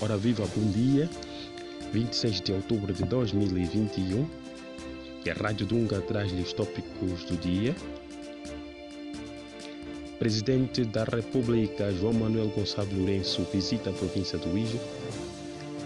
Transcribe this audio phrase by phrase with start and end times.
[0.00, 1.08] Ora viva, bom dia.
[1.92, 4.28] 26 de outubro de 2021.
[5.24, 7.74] E a Rádio Dunga traz-lhe os tópicos do dia.
[10.18, 14.80] Presidente da República João Manuel Gonçalves Lourenço visita a província do Uíge.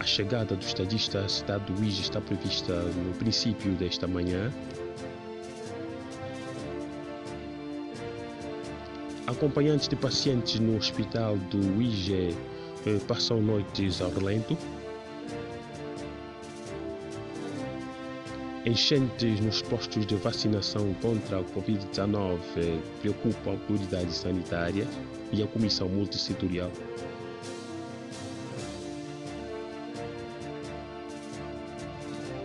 [0.00, 4.50] A chegada do estadista à cidade do Uíge está prevista no princípio desta manhã.
[9.26, 12.34] Acompanhantes de pacientes no hospital do Uíge
[13.06, 14.56] passam noites ao relento.
[18.66, 24.86] Enchentes nos postos de vacinação contra a Covid-19 eh, preocupam autoridades sanitárias
[25.32, 26.70] e a Comissão Multissetorial.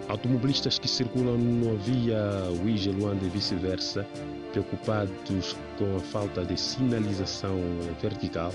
[0.07, 2.21] Automobilistas que circulam na via
[2.63, 4.07] Uíge Luanda e vice-versa,
[4.51, 7.59] preocupados com a falta de sinalização
[7.99, 8.53] vertical.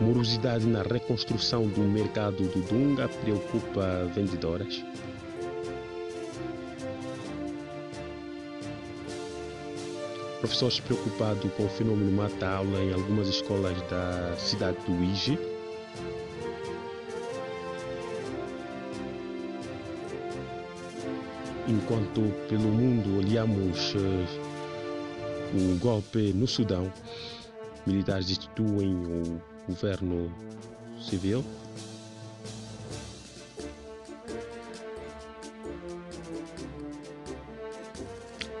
[0.00, 4.84] Morosidade na reconstrução do mercado do Dunga preocupa vendedoras.
[10.38, 15.36] Professores preocupados com o fenômeno mata-aula em algumas escolas da cidade do Uíge.
[21.66, 24.26] Enquanto pelo mundo olhamos uh,
[25.54, 26.90] o golpe no Sudão,
[27.84, 30.32] militares destituem o governo
[30.98, 31.44] civil.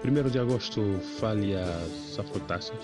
[0.02, 0.80] Primeiro de agosto
[1.18, 1.64] falha
[2.14, 2.76] Safrotaças.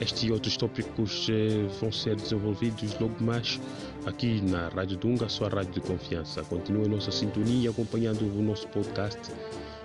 [0.00, 3.60] Estes e outros tópicos eh, vão ser desenvolvidos logo mais
[4.04, 6.42] aqui na Rádio Dunga, sua rádio de confiança.
[6.42, 9.20] Continue nossa sintonia acompanhando o nosso podcast,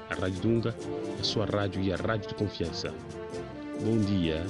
[0.09, 0.75] a Rádio Dunga,
[1.19, 2.93] a sua rádio e a rádio de confiança.
[3.83, 4.43] Bom dia.